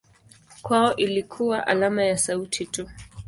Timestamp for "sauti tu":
2.17-2.89